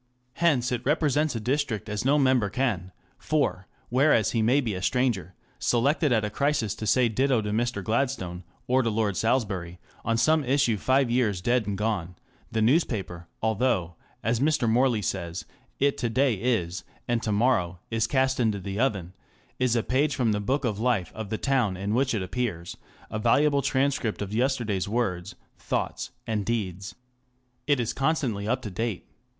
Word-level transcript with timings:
Hence 0.33 0.71
it 0.71 0.83
represents 0.83 1.35
a 1.35 1.39
district 1.39 1.87
as 1.87 2.03
no 2.03 2.17
member 2.17 2.49
can, 2.49 2.91
for, 3.19 3.67
whereas 3.89 4.31
he 4.31 4.41
may 4.41 4.59
be 4.59 4.73
a 4.73 4.81
stranger, 4.81 5.35
selected 5.59 6.11
at 6.11 6.25
a 6.25 6.31
crisis 6.31 6.73
to 6.73 6.87
say 6.87 7.07
ditto 7.07 7.39
to 7.43 7.51
Mr. 7.51 7.83
Gladstone 7.83 8.43
or 8.65 8.81
to 8.81 8.89
Lord 8.89 9.15
Salisbury 9.15 9.77
on 10.03 10.17
some 10.17 10.43
issue 10.43 10.77
five 10.77 11.11
years 11.11 11.39
dead 11.39 11.67
and 11.67 11.77
gone, 11.77 12.15
the 12.51 12.63
newspaper 12.63 13.27
ŌĆö 13.27 13.37
although, 13.43 13.95
as 14.23 14.39
Mr. 14.39 14.67
Morley 14.67 15.03
says, 15.03 15.45
it 15.79 15.99
to 15.99 16.09
day 16.09 16.33
is 16.33 16.83
and 17.07 17.21
to 17.21 17.31
morrow 17.31 17.77
is 17.91 18.07
cast 18.07 18.39
into 18.39 18.59
the 18.59 18.79
oven 18.79 19.13
ŌĆö 19.15 19.53
is 19.59 19.75
a 19.75 19.83
page 19.83 20.15
from 20.15 20.31
the 20.31 20.39
book 20.41 20.65
of 20.65 20.77
the 20.77 20.81
life 20.81 21.11
of 21.13 21.29
the 21.29 21.37
town 21.37 21.77
in 21.77 21.93
which 21.93 22.15
it 22.15 22.23
appears, 22.23 22.75
a 23.11 23.19
valuable 23.19 23.61
transcript 23.61 24.23
of 24.23 24.33
yesterday's 24.33 24.89
words, 24.89 25.35
thoughts, 25.59 26.09
and 26.25 26.43
deeds. 26.43 26.95
It 27.67 27.79
is 27.79 27.93
constantly 27.93 28.47
up 28.47 28.63
to 28.63 28.71
date. 28.71 29.07